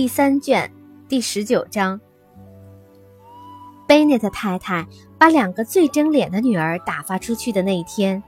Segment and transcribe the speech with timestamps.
[0.00, 0.72] 第三卷
[1.10, 2.00] 第十九章。
[3.86, 4.86] 贝内特太太
[5.18, 8.22] 把两个最争脸的女儿打发出去的那一天，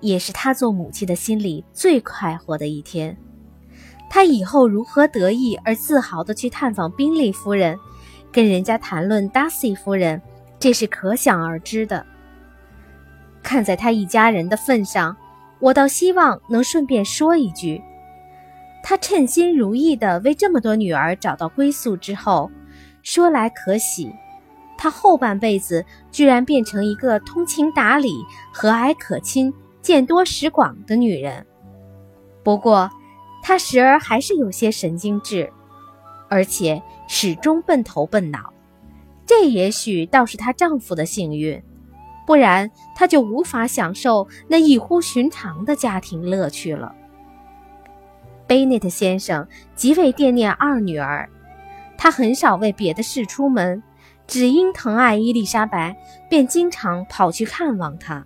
[0.00, 3.14] 也是她做母亲的心里最快活的一天。
[4.08, 7.78] 她以后如何得意而自豪地去探访宾利夫人，
[8.32, 10.22] 跟人家谈论达西夫人，
[10.58, 12.06] 这是可想而知的。
[13.42, 15.14] 看在他一家人的份上，
[15.60, 17.82] 我倒希望能顺便说一句。
[18.82, 22.50] 他称心如意地为这么多女儿找到归宿之后，
[23.02, 24.10] 说来可喜，
[24.76, 31.46] 他后半辈子居然变成一个通情达理、和蔼可亲、见多识广的女人。
[32.42, 32.90] 不过，
[33.42, 35.52] 她时而还是有些神经质，
[36.28, 38.52] 而且始终笨头笨脑。
[39.26, 41.62] 这也许倒是她丈夫的幸运，
[42.26, 46.94] 不然她就无法享受那异乎寻常的家庭乐趣了。
[48.48, 49.46] 贝内特先生
[49.76, 51.28] 极为惦念二女儿，
[51.98, 53.82] 他很少为别的事出门，
[54.26, 55.94] 只因疼爱伊丽莎白，
[56.30, 58.24] 便经常跑去看望她。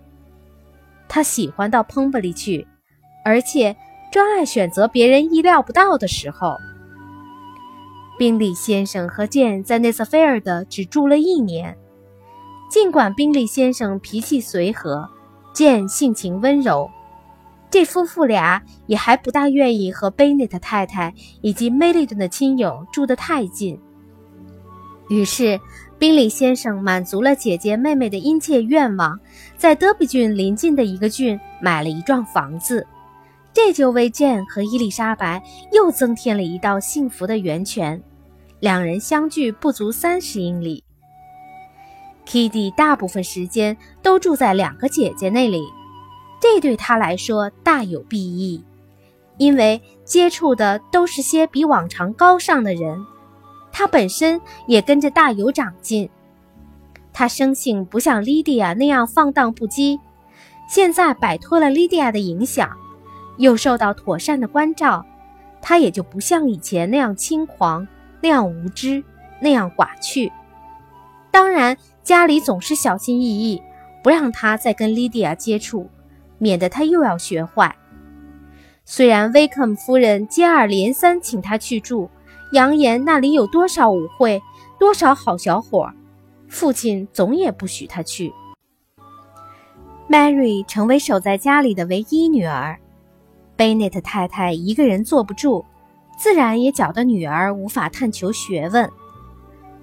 [1.09, 2.65] 他喜欢到彭伯里去，
[3.25, 3.75] 而且
[4.11, 6.57] 专爱选择别人意料不到的时候。
[8.17, 11.77] 宾利先生和剑在内瑟菲尔德只住了一年，
[12.69, 15.09] 尽管宾利先生脾气随和，
[15.53, 16.89] 剑性情温柔。
[17.73, 23.79] 这夫妇俩也还不大愿意和贝内特太太以及梅利顿的亲友住得太近。
[25.09, 25.59] 于是，
[25.97, 29.19] 宾利先生满足了姐姐妹妹的殷切愿望，
[29.57, 32.85] 在德比郡邻近的一个郡买了一幢房子，
[33.51, 37.99] 这就为 Jane 和伊丽莎白又增添了一道幸福的源泉。
[38.59, 40.83] 两人相距不足三十英里。
[42.27, 45.63] Kitty 大部分时间都住在两个姐姐那里。
[46.43, 48.61] 这对他来说大有裨益，
[49.37, 53.05] 因为接触的都是些比往常高尚的人，
[53.71, 56.09] 他本身也跟着大有长进。
[57.13, 59.97] 他生性不像莉迪亚那样放荡不羁，
[60.67, 62.69] 现在摆脱了莉迪亚的影响，
[63.37, 65.05] 又受到妥善的关照，
[65.61, 67.87] 他也就不像以前那样轻狂、
[68.19, 69.01] 那样无知、
[69.39, 70.29] 那样寡趣。
[71.31, 73.63] 当然，家里总是小心翼翼，
[74.03, 75.89] 不让他再跟莉迪亚接触。
[76.43, 77.73] 免得他又要学坏。
[78.83, 82.09] 虽然威克夫人接二连三请他去住，
[82.51, 84.41] 扬言那里有多少舞会，
[84.77, 85.89] 多少好小伙，
[86.49, 88.33] 父亲总也不许他去。
[90.09, 92.77] Mary 成为守在家里的唯一女儿，
[93.55, 95.63] 贝内特太太一个人坐不住，
[96.17, 98.91] 自然也搅得女儿无法探求学问。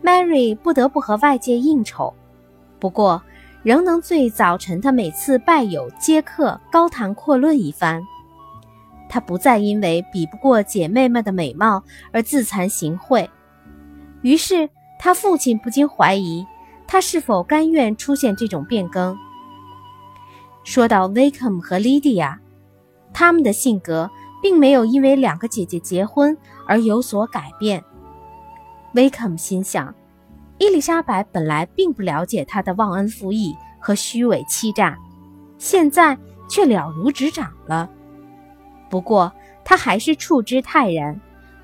[0.05, 2.13] Mary 不得不和外界应酬，
[2.79, 3.23] 不过。
[3.63, 8.03] 仍能醉早晨他每次拜友接客，高谈阔论一番。
[9.07, 11.83] 他不再因为比不过姐妹们的美貌
[12.13, 13.29] 而自惭形秽。
[14.23, 16.47] 于是他父亲不禁怀疑
[16.87, 19.17] 他是否甘愿出现这种变更。
[20.65, 22.41] 说到威克姆和莉迪亚，
[23.13, 24.11] 他们的性格
[24.43, 27.85] 并没有因为两个姐姐结婚而有所改变。
[28.95, 29.95] 威克姆心想。
[30.61, 34.99] 伊丽莎白本来并不了解他的忘恩负义和虚伪欺诈，
[35.57, 36.19] 现在
[36.51, 37.89] 却了如指掌了。
[38.91, 39.33] 不过
[39.65, 41.19] 他还是处之泰然，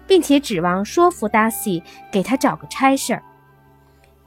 [0.06, 3.22] 并且指望说服达西给他找个差事儿。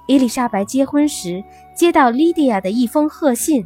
[0.05, 1.43] 伊丽莎白结婚时
[1.75, 3.65] 接到莉迪亚的一封贺信，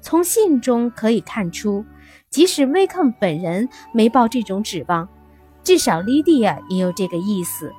[0.00, 1.84] 从信中可以看出，
[2.28, 5.08] 即使威克本人没抱这种指望，
[5.64, 7.72] 至少莉迪亚也有这个意思。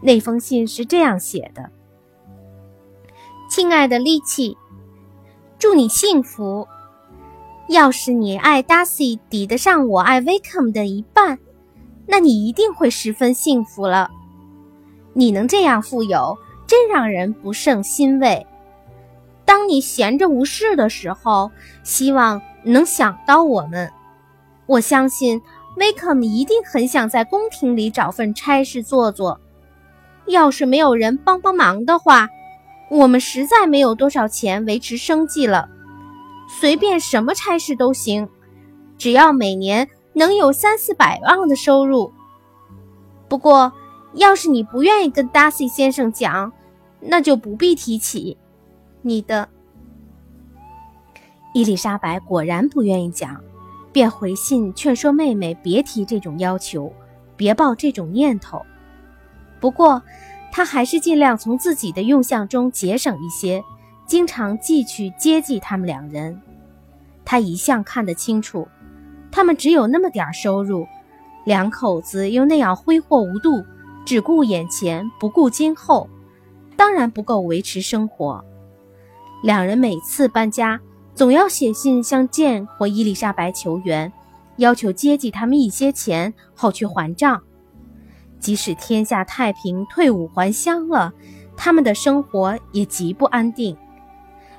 [0.00, 1.70] 那封信是这样写的
[3.50, 4.56] ：“亲爱的利奇，
[5.58, 6.68] 祝你幸福。
[7.68, 11.38] 要是你爱达西抵得上我爱威克姆的一半，
[12.06, 14.08] 那你一定会十分幸福了。
[15.14, 18.46] 你能这样富有，真让人不胜欣慰。
[19.44, 21.50] 当你闲着无事的时候，
[21.82, 23.90] 希望能想到我们。
[24.66, 25.42] 我相信
[25.76, 29.40] 威克姆一定很想在宫廷里找份差事做做。”
[30.28, 32.28] 要是没有人帮帮忙的话，
[32.90, 35.68] 我们实在没有多少钱维持生计了。
[36.60, 38.28] 随便什么差事都行，
[38.96, 42.12] 只要每年能有三四百万的收入。
[43.28, 43.72] 不过，
[44.14, 46.52] 要是你不愿意跟达西先生讲，
[47.00, 48.38] 那就不必提起。
[49.02, 49.48] 你的
[51.52, 53.42] 伊丽莎白果然不愿意讲，
[53.92, 56.92] 便回信劝说妹妹别提这种要求，
[57.36, 58.62] 别抱这种念头。
[59.60, 60.02] 不过，
[60.50, 63.62] 他还是尽量从自己的用项中节省一些，
[64.06, 66.40] 经常寄去接济他们两人。
[67.24, 68.66] 他一向看得清楚，
[69.30, 70.86] 他们只有那么点收入，
[71.44, 73.62] 两口子又那样挥霍无度，
[74.06, 76.08] 只顾眼前不顾今后，
[76.76, 78.42] 当然不够维持生活。
[79.42, 80.80] 两人每次搬家，
[81.14, 84.10] 总要写信向剑或伊丽莎白求援，
[84.56, 87.42] 要求接济他们一些钱，好去还账。
[88.38, 91.12] 即使天下太平，退伍还乡了，
[91.56, 93.76] 他们的生活也极不安定。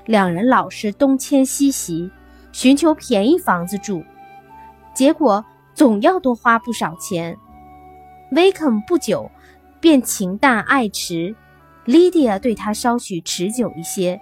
[0.06, 2.10] 两人老是东迁西徙，
[2.52, 4.04] 寻求便宜房子住，
[4.94, 5.44] 结果
[5.74, 7.38] 总要多花不少钱。
[8.32, 9.30] 威肯不久
[9.80, 11.36] 便情淡爱弛，
[11.86, 14.20] 莉迪亚对他稍许持久一些。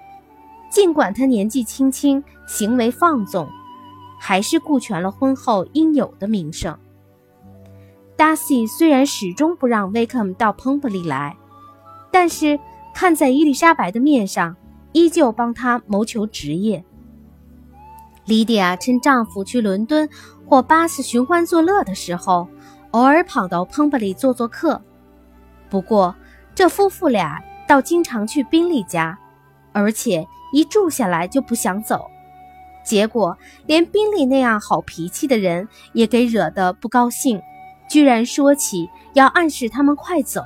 [0.70, 3.48] 尽管他年纪轻轻，行为放纵，
[4.20, 6.78] 还是顾全了婚后应有的名声。
[8.18, 11.38] 达西虽然始终不让威克姆到彭布里来，
[12.12, 12.60] 但是
[12.94, 14.56] 看在伊丽莎白的面上，
[14.92, 16.84] 依旧帮他谋求职业。
[18.26, 20.10] 莉迪亚趁丈夫去伦敦
[20.46, 22.50] 或巴斯寻欢作乐的时候，
[22.92, 24.82] 偶尔跑到彭布里做做客。
[25.70, 26.16] 不过，
[26.56, 29.18] 这夫妇俩倒经常去宾利家，
[29.72, 30.28] 而且。
[30.54, 32.08] 一住下来就不想走，
[32.82, 37.42] 结果连宾利那样好脾气的人也给惹得不高兴，
[37.88, 40.42] 居然说起要暗示他们快走。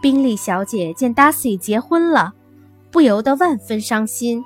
[0.00, 2.34] 宾利小姐见达西结婚了，
[2.90, 4.44] 不由得万分伤心，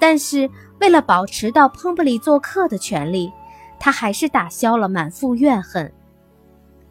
[0.00, 0.50] 但是
[0.80, 3.30] 为了保持到彭布里做客的权利，
[3.78, 5.92] 她还是打消了满腹怨恨。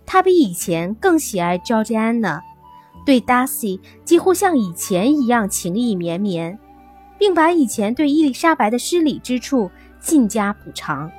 [0.06, 2.42] 她比以前更喜爱 Georgiana，。
[3.06, 6.60] 对 Darcy 几乎像以前一样情意绵绵，
[7.18, 11.10] 并把以前对伊丽莎白的失礼之处尽加补偿。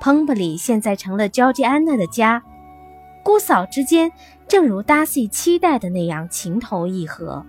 [0.00, 2.42] 彭布里现在成了乔吉安娜的家，
[3.24, 4.10] 姑嫂之间
[4.46, 7.44] 正如达西期待的那样情投意合，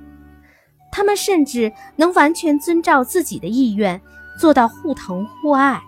[0.92, 4.02] 他们甚至能完全遵照自己的意愿
[4.40, 5.82] 做到互疼互爱。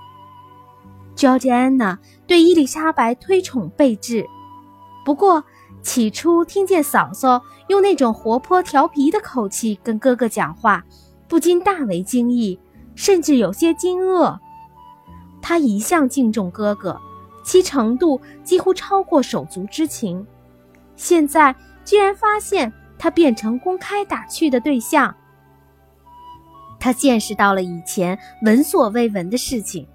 [1.15, 4.25] 乔吉安娜对伊丽莎白推崇备至，
[5.05, 5.43] 不过。
[5.83, 10.83] 起初听见嫂嫂用那种活泼调皮的口气跟哥哥讲话，
[11.27, 12.59] 不禁大为惊异，
[12.93, 14.37] 甚至有些惊愕。
[15.41, 16.99] 他一向敬重哥哥，
[17.43, 20.25] 其程度几乎超过手足之情，
[20.95, 25.15] 现在居然发现他变成公开打趣的对象。
[26.79, 29.87] 他见识到了以前闻所未闻的事情。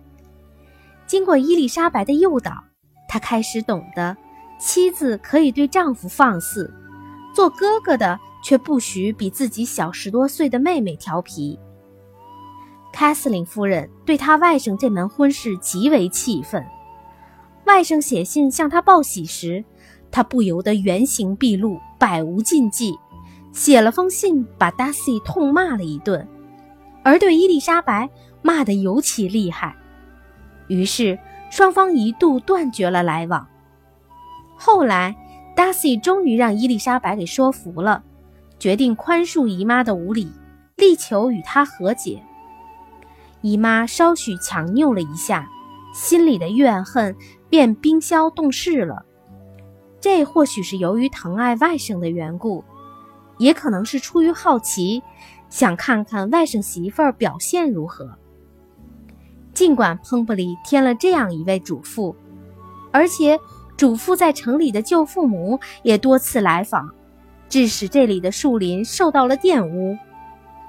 [1.06, 2.64] 经过伊丽莎白的诱导，
[3.08, 4.16] 他开始懂得。
[4.58, 6.72] 妻子可以对丈夫放肆，
[7.34, 11.58] 做哥哥的却不许比自己小十多岁的妹妹调皮。
[12.98, 16.64] 凯瑟琳夫人对她外甥这门婚事极为气愤。
[17.66, 19.62] 外甥写信向她报喜时，
[20.10, 22.98] 她不由得原形毕露，百无禁忌，
[23.52, 26.26] 写了封信把达西痛骂了一顿，
[27.02, 28.08] 而对伊丽莎白
[28.40, 29.76] 骂得尤其厉害。
[30.69, 31.19] 于是
[31.50, 33.46] 双方一度断绝了来往。
[34.56, 35.14] 后来，
[35.54, 38.02] 达西终于让伊丽莎白给说服了，
[38.58, 40.32] 决定宽恕姨妈的无礼，
[40.76, 42.22] 力求与她和解。
[43.46, 45.48] 姨妈稍许强拗了一下，
[45.94, 47.14] 心里的怨恨
[47.48, 49.04] 便冰消冻释了。
[50.00, 52.64] 这或许是由于疼爱外甥的缘故，
[53.38, 55.00] 也可能是出于好奇，
[55.48, 58.19] 想看看外甥媳妇儿表现如何。
[59.54, 62.17] 尽管彭布里添了这样一位主妇，
[62.91, 63.38] 而且。
[63.76, 66.88] 主妇在城里的舅父母也多次来访，
[67.46, 69.94] 致使这里的树林受到了玷污。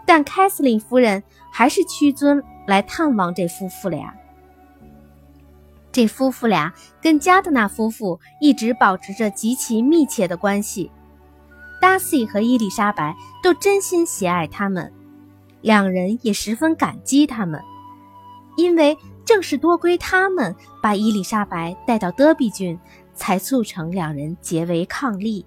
[0.05, 4.13] 但凯瑟琳夫人还是屈尊来探望这夫妇俩。
[5.91, 6.71] 这夫妇俩
[7.01, 10.91] 跟加德纳夫妇一直保持着极其密切的关系。
[11.81, 14.93] 达西和伊丽莎白都真心喜爱他们，
[15.61, 17.59] 两人也十分感激他们，
[18.55, 18.95] 因为。
[19.27, 22.79] 正是多亏他们把伊丽莎白带到德比郡，
[23.13, 25.43] 才促成两人结为伉俪。